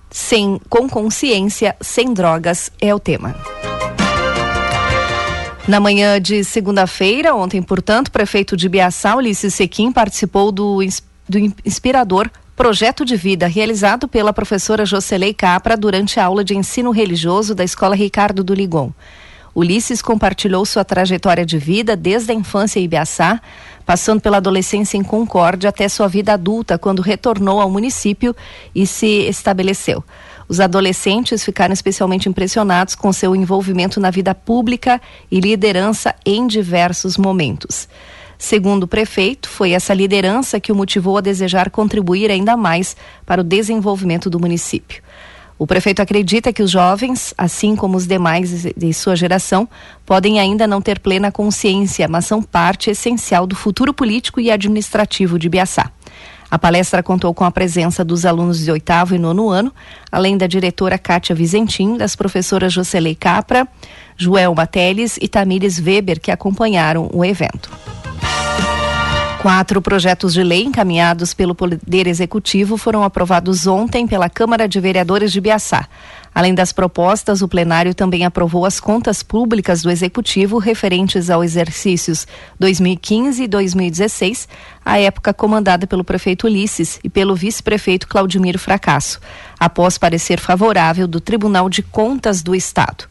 Sem, 0.10 0.60
com 0.68 0.90
consciência, 0.90 1.76
sem 1.80 2.12
drogas 2.12 2.72
é 2.82 2.92
o 2.92 3.00
tema. 3.00 3.36
Na 5.68 5.80
manhã 5.80 6.20
de 6.20 6.44
segunda-feira, 6.44 7.36
ontem, 7.36 7.62
portanto, 7.62 8.08
o 8.08 8.12
prefeito 8.12 8.58
de 8.58 8.68
Biaçá, 8.68 9.16
Ulisses 9.16 9.54
Sequim, 9.54 9.92
participou 9.92 10.52
do, 10.52 10.82
do 11.30 11.38
inspirador 11.64 12.30
projeto 12.56 13.06
de 13.06 13.16
vida 13.16 13.48
realizado 13.48 14.08
pela 14.08 14.34
professora 14.34 14.86
Jocelei 14.86 15.34
Capra 15.34 15.78
durante 15.78 16.20
a 16.20 16.26
aula 16.26 16.44
de 16.44 16.58
ensino 16.58 16.92
religioso 16.92 17.56
da 17.56 17.64
Escola 17.64 17.96
Ricardo 17.96 18.44
do 18.44 18.54
Ligon. 18.54 18.92
Ulisses 19.56 20.02
compartilhou 20.02 20.66
sua 20.66 20.84
trajetória 20.84 21.46
de 21.46 21.58
vida 21.58 21.96
desde 21.96 22.32
a 22.32 22.36
infância 22.36 22.80
em 22.80 22.84
Ibiaçá, 22.84 23.42
passando 23.86 24.22
pela 24.22 24.38
adolescência 24.38 24.98
em 24.98 25.04
Concórdia 25.04 25.70
até 25.70 25.88
sua 25.88 26.08
vida 26.08 26.34
adulta, 26.34 26.78
quando 26.78 27.02
retornou 27.02 27.60
ao 27.60 27.70
município 27.70 28.36
e 28.74 28.86
se 28.86 29.28
estabeleceu. 29.28 30.04
Os 30.48 30.60
adolescentes 30.60 31.44
ficaram 31.44 31.74
especialmente 31.74 32.28
impressionados 32.28 32.96
com 32.96 33.14
seu 33.14 33.36
envolvimento 33.36 34.00
na 34.00 34.10
vida 34.10 34.34
pública 34.36 35.00
e 35.32 35.40
liderança 35.40 36.14
em 36.26 36.48
diversos 36.48 37.18
momentos. 37.18 37.88
Segundo 38.42 38.84
o 38.84 38.88
prefeito, 38.88 39.50
foi 39.50 39.74
essa 39.74 39.94
liderança 39.94 40.62
que 40.62 40.72
o 40.72 40.76
motivou 40.76 41.18
a 41.18 41.22
desejar 41.22 41.70
contribuir 41.70 42.32
ainda 42.32 42.56
mais 42.56 42.96
para 43.26 43.42
o 43.42 43.44
desenvolvimento 43.44 44.30
do 44.30 44.40
município. 44.40 45.04
O 45.58 45.68
prefeito 45.68 46.02
acredita 46.02 46.54
que 46.54 46.64
os 46.64 46.72
jovens, 46.72 47.34
assim 47.38 47.76
como 47.76 47.98
os 47.98 48.08
demais 48.08 48.66
de 48.78 48.94
sua 48.94 49.14
geração, 49.14 49.68
podem 50.06 50.40
ainda 50.40 50.66
não 50.66 50.82
ter 50.82 51.00
plena 51.00 51.34
consciência, 51.34 52.08
mas 52.08 52.26
são 52.26 52.42
parte 52.42 52.90
essencial 52.90 53.46
do 53.46 53.58
futuro 53.58 53.94
político 53.94 54.40
e 54.40 54.50
administrativo 54.50 55.38
de 55.38 55.50
Biaçá. 55.50 55.92
A 56.50 56.58
palestra 56.58 57.04
contou 57.04 57.34
com 57.34 57.44
a 57.44 57.52
presença 57.52 58.06
dos 58.06 58.26
alunos 58.26 58.64
de 58.64 58.72
oitavo 58.72 59.14
e 59.14 59.20
nono 59.20 59.50
ano, 59.50 59.72
além 60.10 60.38
da 60.38 60.48
diretora 60.48 60.98
Kátia 60.98 61.36
Vizentim, 61.36 61.98
das 61.98 62.16
professoras 62.16 62.72
Jocelei 62.72 63.16
Capra, 63.16 63.68
Joel 64.16 64.56
Mateles 64.56 65.20
e 65.22 65.28
Tamires 65.28 65.78
Weber, 65.78 66.22
que 66.22 66.32
acompanharam 66.32 67.10
o 67.14 67.26
evento. 67.26 67.70
Quatro 69.42 69.82
projetos 69.82 70.34
de 70.34 70.44
lei 70.44 70.64
encaminhados 70.64 71.34
pelo 71.34 71.56
Poder 71.56 72.08
Executivo 72.08 72.76
foram 72.76 73.04
aprovados 73.04 73.68
ontem 73.68 74.06
pela 74.06 74.30
Câmara 74.30 74.68
de 74.68 74.82
Vereadores 74.82 75.32
de 75.32 75.40
Biaçá. 75.40 75.88
Além 76.36 76.54
das 76.54 76.74
propostas, 76.74 77.42
o 77.42 77.48
plenário 77.48 77.96
também 77.96 78.26
aprovou 78.26 78.66
as 78.66 78.82
contas 78.82 79.24
públicas 79.24 79.82
do 79.82 79.90
Executivo 79.90 80.58
referentes 80.58 81.30
aos 81.30 81.46
exercícios 81.46 82.28
2015 82.60 83.44
e 83.44 83.48
2016, 83.48 84.46
a 84.84 85.00
época 85.00 85.34
comandada 85.34 85.88
pelo 85.88 86.04
prefeito 86.04 86.46
Ulisses 86.46 87.00
e 87.02 87.10
pelo 87.10 87.34
vice-prefeito 87.34 88.10
Claudimiro 88.10 88.60
Fracasso, 88.60 89.22
após 89.58 89.98
parecer 89.98 90.38
favorável 90.38 91.08
do 91.08 91.22
Tribunal 91.22 91.70
de 91.70 91.82
Contas 91.82 92.44
do 92.44 92.54
Estado. 92.54 93.06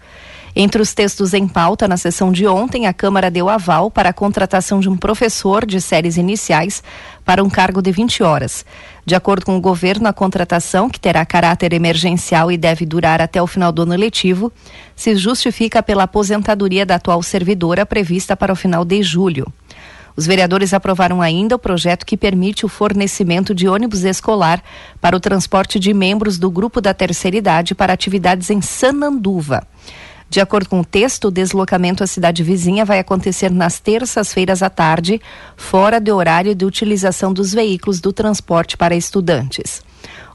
Entre 0.61 0.83
os 0.83 0.93
textos 0.93 1.35
em 1.35 1.47
pauta 1.47 1.87
na 1.87 1.97
sessão 1.97 2.33
de 2.33 2.45
ontem, 2.45 2.89
a 2.89 2.93
Câmara 2.93 3.31
deu 3.31 3.49
aval 3.49 3.93
para 3.93 4.09
a 4.09 4.13
contratação 4.13 4.81
de 4.81 4.89
um 4.89 4.97
professor 4.97 5.65
de 5.65 5.81
séries 5.81 6.17
iniciais 6.17 6.83
para 7.25 7.45
um 7.45 7.49
cargo 7.49 7.81
de 7.81 7.93
20 7.93 8.25
horas. 8.25 8.67
De 9.07 9.15
acordo 9.15 9.47
com 9.47 9.57
o 9.57 9.61
governo, 9.61 10.09
a 10.09 10.13
contratação, 10.13 10.91
que 10.91 10.99
terá 10.99 11.25
caráter 11.25 11.73
emergencial 11.73 12.51
e 12.51 12.57
deve 12.57 12.85
durar 12.85 13.23
até 13.23 13.41
o 13.41 13.47
final 13.47 13.71
do 13.71 13.83
ano 13.83 13.95
letivo, 13.95 14.53
se 14.97 15.15
justifica 15.15 15.81
pela 15.81 16.03
aposentadoria 16.03 16.85
da 16.85 16.97
atual 16.97 17.23
servidora 17.23 17.87
prevista 17.87 18.37
para 18.37 18.53
o 18.53 18.57
final 18.57 18.85
de 18.85 19.01
julho. 19.01 19.47
Os 20.17 20.27
vereadores 20.27 20.75
aprovaram 20.75 21.23
ainda 21.23 21.55
o 21.55 21.59
projeto 21.61 22.05
que 22.05 22.17
permite 22.17 22.67
o 22.67 22.69
fornecimento 22.69 23.55
de 23.55 23.69
ônibus 23.69 24.03
escolar 24.03 24.61
para 25.01 25.17
o 25.17 25.21
transporte 25.21 25.79
de 25.79 25.95
membros 25.95 26.37
do 26.37 26.51
grupo 26.51 26.81
da 26.81 26.93
terceira 26.93 27.37
idade 27.37 27.77
para 27.77 27.93
atividades 27.93 28.51
em 28.51 28.61
Sananduva. 28.61 29.65
De 30.31 30.41
acordo 30.41 30.69
com 30.69 30.81
o 30.81 30.85
texto, 30.85 31.29
o 31.29 31.31
deslocamento 31.31 32.05
à 32.05 32.07
cidade 32.07 32.43
vizinha 32.43 32.85
vai 32.85 32.99
acontecer 32.99 33.51
nas 33.51 33.81
terças-feiras 33.81 34.63
à 34.63 34.69
tarde, 34.69 35.21
fora 35.57 35.99
do 35.99 36.15
horário 36.15 36.55
de 36.55 36.65
utilização 36.65 37.33
dos 37.33 37.53
veículos 37.53 38.01
do 38.01 38.13
transporte 38.13 38.77
para 38.77 38.95
estudantes. 38.95 39.83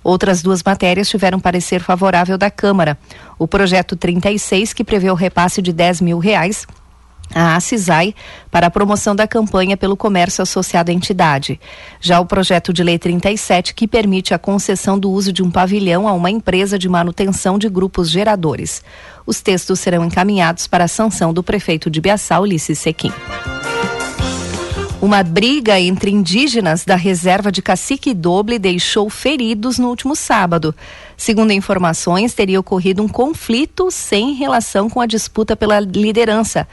Outras 0.03 0.41
duas 0.41 0.61
matérias 0.63 1.07
tiveram 1.07 1.39
parecer 1.39 1.79
favorável 1.79 2.37
da 2.37 2.49
Câmara. 2.49 2.97
O 3.37 3.47
projeto 3.47 3.95
36, 3.95 4.73
que 4.73 4.83
prevê 4.83 5.09
o 5.09 5.15
repasse 5.15 5.61
de 5.61 5.71
10 5.71 6.01
mil 6.01 6.17
reais 6.17 6.67
a 7.33 7.55
ACISAI 7.55 8.13
para 8.51 8.67
a 8.67 8.71
promoção 8.71 9.15
da 9.15 9.27
campanha 9.27 9.75
pelo 9.75 9.97
comércio 9.97 10.41
associado 10.41 10.91
à 10.91 10.93
entidade. 10.93 11.59
Já 11.99 12.19
o 12.19 12.25
projeto 12.25 12.71
de 12.71 12.83
lei 12.83 12.99
37, 12.99 13.73
que 13.73 13.87
permite 13.87 14.33
a 14.33 14.39
concessão 14.39 14.97
do 14.97 15.09
uso 15.09 15.33
de 15.33 15.41
um 15.41 15.49
pavilhão 15.49 16.07
a 16.07 16.13
uma 16.13 16.29
empresa 16.29 16.77
de 16.77 16.87
manutenção 16.87 17.57
de 17.57 17.69
grupos 17.69 18.09
geradores. 18.09 18.83
Os 19.25 19.41
textos 19.41 19.79
serão 19.79 20.05
encaminhados 20.05 20.67
para 20.67 20.83
a 20.83 20.87
sanção 20.87 21.33
do 21.33 21.43
prefeito 21.43 21.89
de 21.89 22.01
Biaçá, 22.01 22.39
Ulisses 22.39 22.79
Sequim. 22.79 23.11
Uma 25.01 25.21
briga 25.21 25.77
entre 25.81 26.11
indígenas 26.11 26.85
da 26.85 26.95
reserva 26.95 27.51
de 27.51 27.61
Cacique 27.61 28.13
Doble 28.13 28.57
deixou 28.57 29.09
feridos 29.09 29.77
no 29.77 29.89
último 29.89 30.15
sábado. 30.15 30.73
Segundo 31.17 31.51
informações, 31.51 32.33
teria 32.33 32.57
ocorrido 32.57 33.03
um 33.03 33.09
conflito 33.09 33.91
sem 33.91 34.33
relação 34.33 34.89
com 34.89 35.01
a 35.01 35.05
disputa 35.05 35.57
pela 35.57 35.77
liderança 35.81 36.65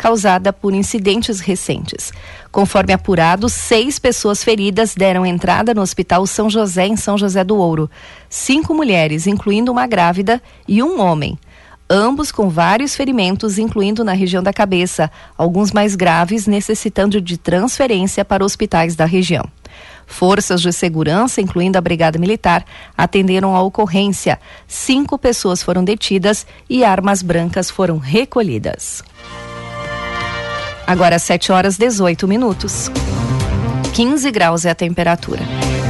causada 0.00 0.50
por 0.50 0.72
incidentes 0.72 1.40
recentes. 1.40 2.10
Conforme 2.50 2.94
apurado, 2.94 3.50
seis 3.50 3.98
pessoas 3.98 4.42
feridas 4.42 4.94
deram 4.94 5.26
entrada 5.26 5.74
no 5.74 5.82
Hospital 5.82 6.26
São 6.26 6.48
José, 6.48 6.86
em 6.86 6.96
São 6.96 7.18
José 7.18 7.44
do 7.44 7.54
Ouro. 7.58 7.90
Cinco 8.26 8.72
mulheres, 8.72 9.26
incluindo 9.26 9.70
uma 9.70 9.86
grávida, 9.86 10.40
e 10.66 10.82
um 10.82 10.98
homem. 11.02 11.38
Ambos 11.88 12.32
com 12.32 12.48
vários 12.48 12.96
ferimentos, 12.96 13.58
incluindo 13.58 14.02
na 14.02 14.14
região 14.14 14.42
da 14.42 14.54
cabeça, 14.54 15.10
alguns 15.36 15.70
mais 15.70 15.94
graves, 15.94 16.46
necessitando 16.46 17.20
de 17.20 17.36
transferência 17.36 18.24
para 18.24 18.42
hospitais 18.42 18.96
da 18.96 19.04
região. 19.04 19.44
Forças 20.06 20.62
de 20.62 20.72
segurança, 20.72 21.42
incluindo 21.42 21.76
a 21.76 21.80
Brigada 21.80 22.18
Militar, 22.18 22.64
atenderam 22.96 23.54
a 23.54 23.60
ocorrência. 23.60 24.40
Cinco 24.66 25.18
pessoas 25.18 25.62
foram 25.62 25.84
detidas 25.84 26.46
e 26.70 26.82
armas 26.84 27.20
brancas 27.20 27.70
foram 27.70 27.98
recolhidas. 27.98 29.04
Agora 30.90 31.20
7 31.20 31.52
horas 31.52 31.76
18 31.76 32.26
minutos. 32.26 32.90
15 33.94 34.28
graus 34.32 34.64
é 34.64 34.70
a 34.70 34.74
temperatura. 34.74 35.40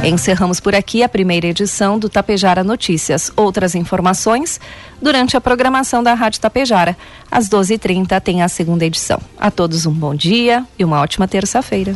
Encerramos 0.03 0.59
por 0.59 0.75
aqui 0.75 1.01
a 1.01 1.09
primeira 1.09 1.47
edição 1.47 1.97
do 1.97 2.07
Tapejara 2.07 2.63
Notícias. 2.63 3.31
Outras 3.35 3.73
informações 3.73 4.59
durante 5.01 5.35
a 5.35 5.41
programação 5.41 6.03
da 6.03 6.13
Rádio 6.13 6.39
Tapejara. 6.39 6.95
Às 7.31 7.49
12h30 7.49 8.21
tem 8.21 8.43
a 8.43 8.47
segunda 8.47 8.85
edição. 8.85 9.19
A 9.39 9.49
todos 9.49 9.87
um 9.87 9.91
bom 9.91 10.13
dia 10.13 10.63
e 10.77 10.85
uma 10.85 11.01
ótima 11.01 11.27
terça-feira. 11.27 11.95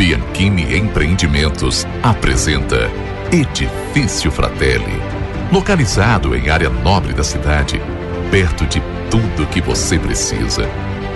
Bianchini 0.00 0.78
Empreendimentos 0.78 1.86
apresenta 2.02 2.90
Edifício 3.30 4.32
Fratelli. 4.32 4.98
Localizado 5.52 6.34
em 6.34 6.48
área 6.48 6.70
nobre 6.70 7.12
da 7.12 7.22
cidade, 7.22 7.78
perto 8.30 8.64
de 8.64 8.82
tudo 9.10 9.46
que 9.48 9.60
você 9.60 9.98
precisa, 9.98 10.66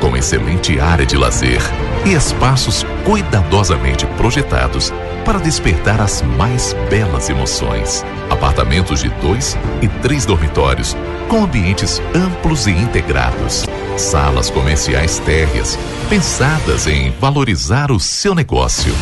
com 0.02 0.14
excelente 0.14 0.78
área 0.78 1.06
de 1.06 1.16
lazer 1.16 1.62
e 2.04 2.12
espaços 2.12 2.84
cuidadosamente 3.06 4.04
projetados 4.18 4.92
para 5.24 5.38
despertar 5.38 6.00
as 6.00 6.22
mais 6.22 6.74
belas 6.90 7.30
emoções. 7.30 8.04
Apartamentos 8.30 9.00
de 9.00 9.08
dois 9.20 9.56
e 9.80 9.88
três 9.88 10.26
dormitórios, 10.26 10.96
com 11.28 11.44
ambientes 11.44 12.00
amplos 12.14 12.66
e 12.66 12.70
integrados. 12.70 13.64
Salas 13.96 14.50
comerciais 14.50 15.18
térreas, 15.20 15.78
pensadas 16.08 16.86
em 16.86 17.10
valorizar 17.20 17.90
o 17.90 17.98
seu 17.98 18.34
negócio. 18.34 18.94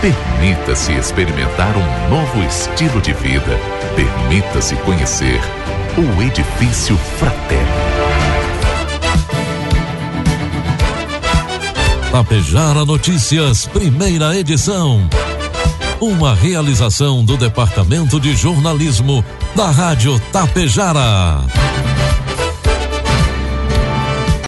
Permita-se 0.00 0.92
experimentar 0.92 1.74
um 1.76 2.10
novo 2.10 2.42
estilo 2.42 3.00
de 3.00 3.12
vida. 3.12 3.58
Permita-se 3.96 4.76
conhecer 4.76 5.40
o 5.96 6.22
Edifício 6.22 6.96
Fraterno. 7.18 7.66
Tapejara 12.12 12.84
Notícias, 12.84 13.66
primeira 13.66 14.36
edição. 14.36 15.08
Uma 16.00 16.34
realização 16.34 17.24
do 17.24 17.38
Departamento 17.38 18.20
de 18.20 18.36
Jornalismo 18.36 19.24
da 19.54 19.70
Rádio 19.70 20.20
Tapejara. 20.30 21.40